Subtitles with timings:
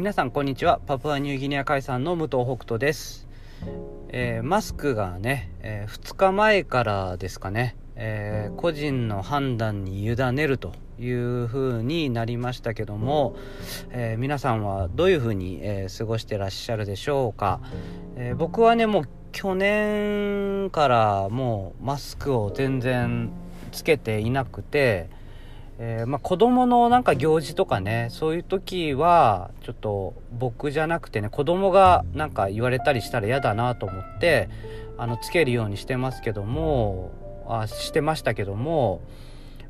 [0.00, 0.80] 皆さんこんにちは。
[0.86, 3.28] パプアニューギニア海産の武藤北斗です、
[4.08, 13.36] えーマスクがね、え2日前からですかね、えー個人の判断に委ねるという風になりましたけども、
[13.90, 17.60] え皆さんはどういう風に、え過ごしてらっしゃるでしょうか、
[18.16, 23.28] え僕はねもう去年からもうマスクを全然
[23.70, 25.10] つけていなくて、
[25.82, 34.50] えーまあ、子供のなんか行事とかねそういう時はちょっと僕じゃなくてね子供がなんか言われたりしたら嫌だなと思って
[34.98, 37.12] あのつけるようにしてますけども
[37.48, 39.00] あしてましたけども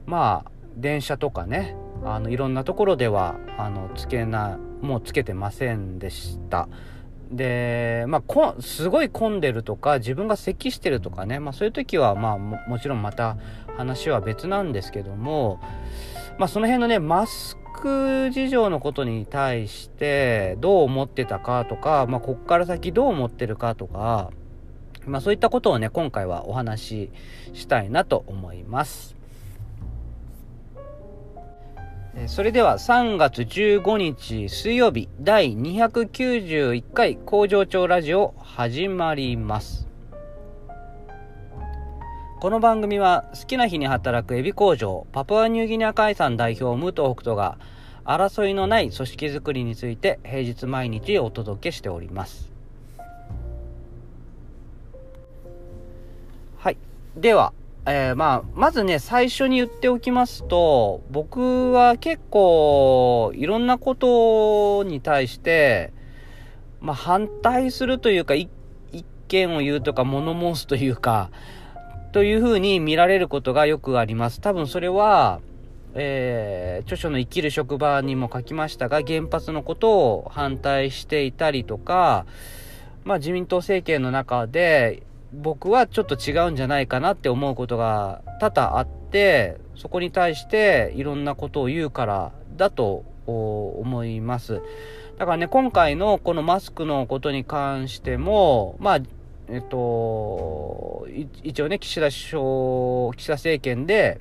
[0.05, 6.69] まあ電車とかねあのいろんなところではあのつけなもうつけてませんでした。
[7.31, 13.37] でまあこすごい混んでるとか自分が咳してるとかね、まあ、そういう時はまあももちろんまた
[13.77, 15.61] 話は別なんですけども、
[16.39, 24.31] まあ、その辺のねマスク事情のことに対してどう思ってたかとか、まあ、こっから先どう思ってるかとか、
[25.07, 27.11] まあ、そういったことをね今回はお話し
[27.53, 29.20] したいなと思います。
[32.27, 39.87] それでは3月15日水曜日第291回工場長ラジオ始まります。
[42.41, 47.59] この番組は好きな日に働くエビ工場パプアニューギニア海産代表武藤北斗が
[48.05, 52.51] 争いのない組織づくりについて平日毎日お届けしております。
[56.59, 56.77] はい。
[57.17, 57.53] では、
[57.87, 65.93] えーまあ、まずね、最初に言っておきますと、僕は結構、いろんなことに対して、
[66.81, 68.51] まあ、反対するというか、い
[68.93, 71.31] 一見を言うとか、物申すというか、
[72.13, 74.41] というふうに見られることがよくあります。
[74.41, 75.41] 多分それは、
[75.95, 82.27] えー著書の生きる職場にも書きましたが、原発のことを反対していたりとか、
[83.05, 85.03] まあ自民党政権の中で、
[85.33, 94.61] 僕はちょっと違うんじゃないかなって思うことが多々あって、そこに対していろんなことを言うからだと思います。
[95.19, 98.99] だからね、今回のこのマスクのことに関しても、まあ、
[99.49, 101.07] えっと、
[101.43, 104.21] 一応ね、岸田首相、岸田政権で、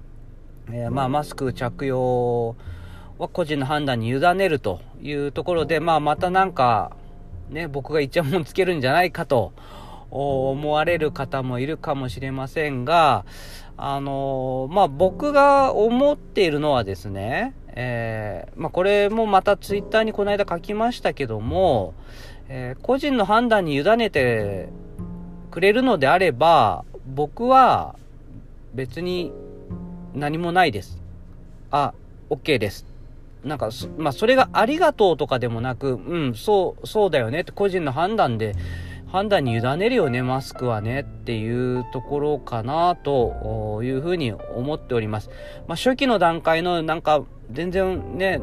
[0.72, 2.56] えーまあ、マスク着用
[3.18, 6.96] は個人の判断に委ねるというところで、まあ、またなんか、
[7.50, 9.53] ね、僕がイチャモンつけるんじゃないかと
[10.12, 13.25] 思われる方もいるかもしれませんが、
[13.78, 21.94] あのまあ、僕が思っているのはですね、えーまあ、これもまたツイッターにこの間書きましたけども、
[22.50, 24.70] えー個人の判断に委ねて
[25.52, 27.96] くれるのであれば、僕は
[28.74, 29.31] 別に
[30.14, 31.00] 何もないです。
[31.72, 31.94] あ、
[32.30, 32.86] OK です。
[33.44, 38.56] なんか、まあ、それがありがとうとかでもなく、うん、そう、そうだよねって個人の判断で、
[39.12, 45.30] 判断に委ねるよね、マスクはねっていうところかなというふうに思っております。
[45.68, 48.40] まあ、初期の段階のなんか、全然ね、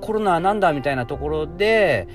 [0.00, 2.08] コロナはなんだみたいなところで、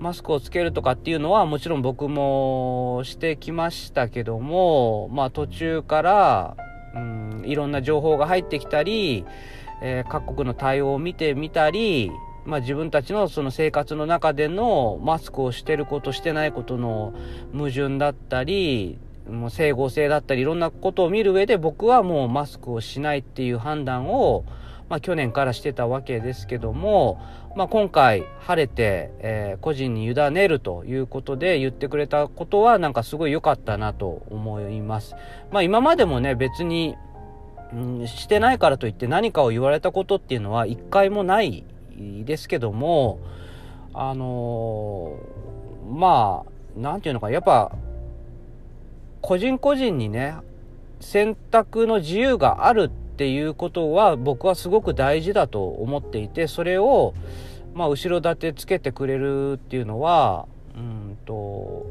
[0.00, 6.56] マスクをつけるとかっていうのはもちろん僕もしてきましたけども、まあ途中から、
[6.94, 9.24] うん、いろんな情報が入ってきたり、
[9.82, 12.10] えー各国の対応を見てみたり、
[12.44, 17.14] まあ自分たちのその生活の中でのマスクをしてることしてないことの
[17.52, 24.44] 矛盾だったり、もう整合性だったりいろんなことを見る上で僕はもうマスクをしないっていう判断を、
[24.90, 27.18] まあ去年からしてたわけですけども、
[27.56, 35.14] まあ今回晴れて、えー個人に委ねるということで言ってくれたことはなんかすごい良かったなと思います。
[35.50, 36.96] まあ今までもね別に、
[37.72, 41.64] うん、してないからといって何かを言われたことっていうのは一回もない
[42.24, 43.18] ですけども、
[43.92, 45.44] あのー
[45.92, 47.72] まあ、なんていうのか、やっぱ、
[49.20, 50.34] 個人個人にね、
[51.00, 57.14] 選択の自由があるっていうことは僕はすごく大事だと思っていて、それを、
[57.74, 60.46] まあ、後ろ盾つけてくれるっていうのは、
[60.76, 61.86] うんと、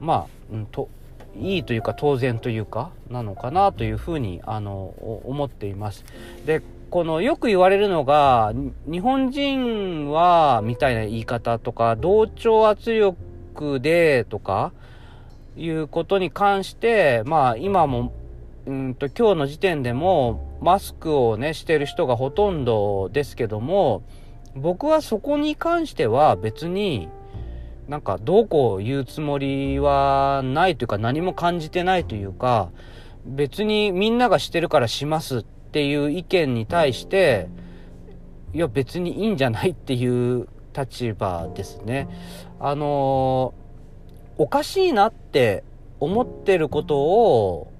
[0.00, 0.88] まあ、うんと、
[1.36, 4.94] いいというか当然というかなのかなというふうにあの
[5.24, 6.04] 思っています。
[6.44, 6.60] で
[6.92, 8.52] このよく言われるのが
[8.84, 14.74] 日本人はみたいな言い方とか同調圧力でとか
[15.56, 18.12] いうことに関してまあ今も
[18.66, 24.02] うんと今日の時点でもマスクをねしてる人がほとんどですけども
[24.54, 27.08] 僕はそこに関しては別に
[27.88, 32.68] なんかどうこう言うつもりはないというか何も感じてないというか
[33.24, 37.48] 別にみんながしてるからしますっていう意見に対して
[38.52, 40.46] いや別にいいんじゃないっていう
[40.76, 42.08] 立場ですね。
[42.60, 43.54] あの
[44.36, 45.64] おかしいなって
[45.98, 47.72] 思ってることを、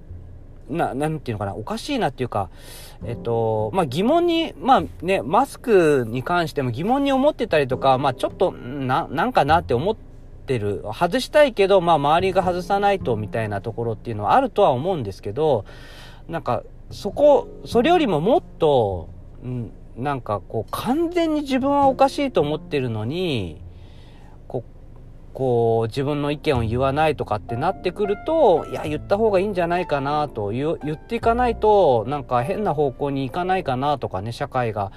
[0.70, 2.50] な、なんていうのかな、おかしいなっていうか、
[3.04, 9.96] えっと、まあ、疑問に、まあね、マスクに関しても疑問に思ってたりとか、まあ、ちょっと、な、なんかなって思っ
[10.46, 10.84] てる。
[10.94, 15.64] 外したいけど、まあ、周りが外さないと、みたいなところっていうのはあるとは思うんですけど、
[16.28, 16.62] なんか、
[16.92, 19.08] そこ、それよりももっと、
[19.44, 23.62] ん、なんかこう、完全に自分はおかしいと思ってるのに、
[25.34, 34.92] こう自分の意見を言わないとかってなってくるといや言った方がいいんじゃないかなと言っていかないとなんか変な方向に行かないかなとかね社会が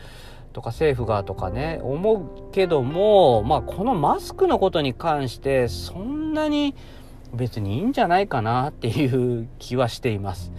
[0.53, 2.13] とか政府がとかね思
[2.50, 6.75] うけどもまあこのマスクのことに関してそんなに
[7.33, 10.51] 別にいいんじゃないかなっていう気はしています。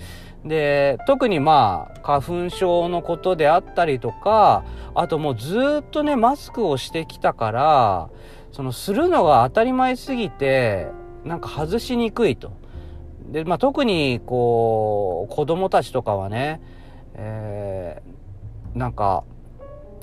[0.46, 4.64] で特にまあ花粉症のことであったりとか
[4.94, 8.10] あともうずっとねマスクをしてきたから
[8.56, 10.88] そのするのが当たり前すぎて、
[11.26, 12.52] なんか外しにくいと。
[13.30, 16.62] で、まあ、特にこう、子供たちとかはね、
[17.16, 19.24] えー、なんか、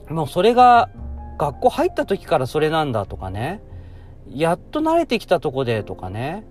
[0.08, 0.92] もうそれが
[1.40, 3.60] 学校入った時からそれなんだとかね、
[4.30, 6.46] やっと慣れてきたとこでとかね、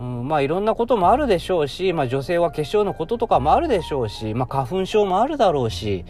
[0.00, 6.06] うん、まあいろんなこともあるでしょうし、まあ女性は化粧のこととかもあるでしょうし、まあ花粉症もあるだろうし、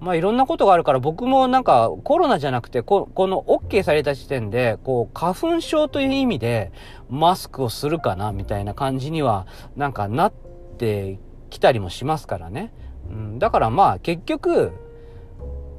[0.00, 6.72] まあいろんなことがあるから僕もなんかコロナじゃなくてここの OK された時点でこう花粉症という意味で
[7.08, 9.46] マスクをするかなみたいな感じには
[9.76, 10.32] なんかなっ
[10.76, 12.72] てきたりもしますからね。
[13.08, 14.72] うん、だからまあ結局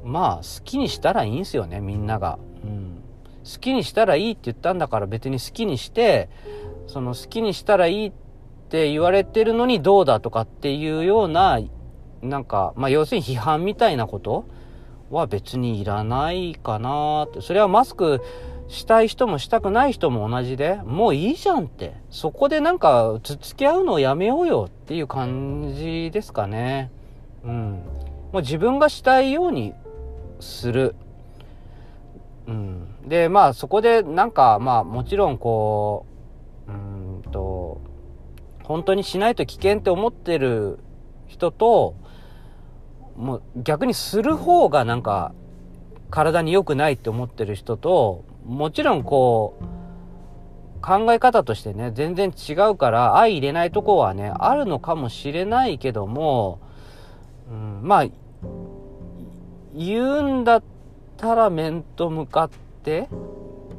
[0.02, 3.02] まあ好きにしたらいいんすよねみんなが、うん。
[3.44, 6.30] 好きにしたらいいって言ったんだから別に好きにして
[6.94, 8.12] その好きにしたらいいっ
[8.68, 11.58] て言われてるのにどうだとかっていうような
[12.22, 14.44] なんか、まあ、要するに批判みたいなこと
[15.10, 17.40] は別にいらないかなって。
[17.40, 18.22] それはマスク
[18.68, 21.94] したい人もしたくない人も同じで、もういいじゃんって。
[22.10, 26.92] そこでなんか、つつき合うのをやめようよっていう感じですかね。
[27.42, 27.82] うん。
[28.32, 29.74] もう自分がしたいように
[30.38, 30.94] する。
[32.46, 33.08] うん。
[33.08, 36.13] で、まあそこでなんか、まあもちろんこう、
[36.68, 37.80] うんと、
[38.62, 40.78] 本当にしないと危険って思ってる
[41.26, 41.96] 人と、
[43.16, 45.32] もう逆にする方がなんか
[46.10, 49.64] 体に良くないって思ってる人ともちろんこう
[50.80, 56.60] 考え方としてね全然違うから相入れないとこはねあるのかもしれないけども、
[57.50, 58.06] うん、まあ
[59.74, 60.62] 言うんだっ
[61.16, 62.50] たら面と向かっ
[62.82, 63.08] て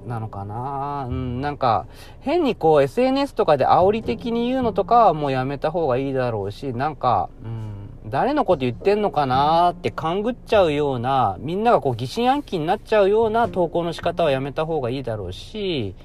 [0.05, 1.07] なのかな？
[1.09, 1.87] うん、なんか、
[2.21, 15.95] 変にこう SNS とかで煽り的に言うのとかはもうやめた方がいいだろうし、なんか、うん、誰のこと言ってんのかなって勘ぐっちゃうような、みんながこう疑心暗鬼になっちゃうような投稿の仕方はやめた方がいいだろうし、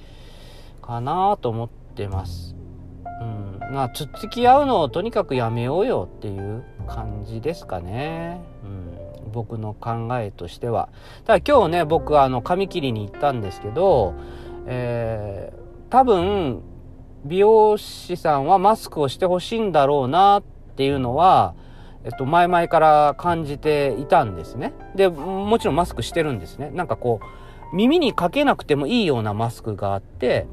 [0.83, 2.57] かなと思ってます。
[3.21, 3.59] うん。
[3.73, 8.41] まあ、つっつき合うのをとにかくやめようよっていう感じですかね。
[8.65, 9.00] うん。
[9.33, 10.89] 僕の考えとしては。
[11.25, 14.15] ただ今日ね、僕あの、髪切りに行ったんですけど、
[14.67, 16.63] えー、多分、
[17.25, 20.43] 美容師さんはマスクをしてほしいんだろうなっ
[20.77, 21.55] ていうのは、
[22.05, 24.73] えっと、前々から感じていたんですね。
[24.95, 26.71] で、もちろんマスクしてるんですね。
[26.71, 27.21] なんかこ
[27.73, 30.47] う、耳にかけなくてもいいようなマスクがあって、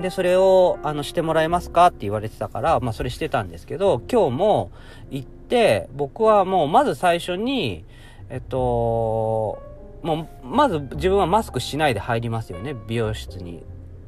[0.00, 4.70] で、それを、あの、してもらえますかって言われてたから、まあ、それしてたんですけど、今日も
[5.10, 7.84] 行って、僕はもう、まず最初に、
[8.30, 9.62] えっと、
[10.02, 13.62] もう、まず自分はマスクしないで入りますよね、美容室に。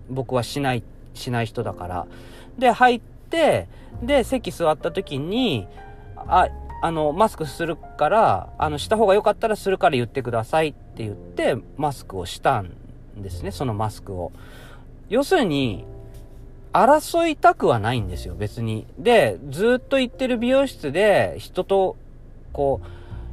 [0.09, 0.83] 僕はしない、
[1.15, 2.07] しない人だから。
[2.59, 3.69] で、入って、
[4.03, 5.67] で、席座った時に、
[6.17, 6.49] あ、
[6.81, 12.71] あの、マスクするから、あの、した方が良かったらするから言ってくださいって言って、マスクをしたん
[13.19, 14.33] ですね、そのマスクを。
[15.09, 15.85] 要するに、
[16.73, 18.87] 争いたくはないんですよ、別に。
[18.99, 21.97] で、ずっと行ってる美容室で、人と、
[22.53, 22.87] こう、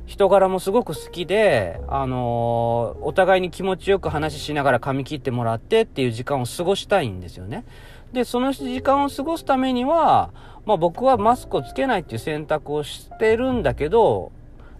[0.05, 7.63] 人柄もすごく好きで、あのー、お互いに気持ちよく話しながら髪切ってもらってっていう時間を過ごしたいんですよね。
[8.11, 10.31] で、その時間を過ごすためには、
[10.65, 14.31] まあ僕はマスクをつけないっていう選択をしてるんだけど、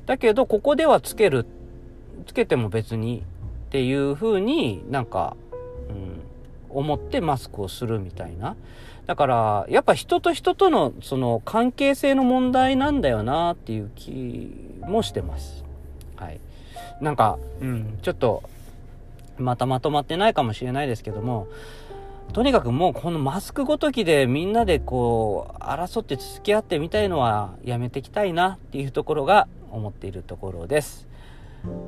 [0.08, 1.46] だけどここではつける、
[2.25, 3.24] つけても別に
[3.67, 5.38] っていう風になんか、
[6.69, 8.55] 思ってマスクをするみたいな。
[9.05, 15.63] だから、やっぱ人と人とのその関係性の問題なんだよなっていう気もしてます。
[16.15, 16.39] はい。
[17.01, 18.43] なんか、うん、ちょっと、
[19.38, 21.47] またまとまってないかもしれないですけども、
[22.33, 31.08] とにかくもうこのマスクごときでみんなでこう争って付き合ってみたいのはやめていきたいなっていうところが思っているところです。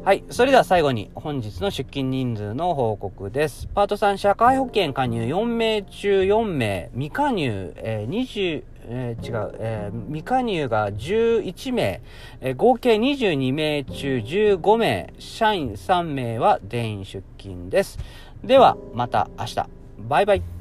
[0.04, 0.24] はい。
[0.30, 3.68] それでは最後に本日の出勤人数の報告です。
[3.68, 12.02] パート3、社会保険加入4名中4名、未加入、えー、20、えー、違う、えー、未加入が11名、
[12.42, 18.00] えー、合計22名中15名、社員3名は全員出勤です。
[18.44, 19.66] では、また明日。
[20.00, 20.61] バイバイ。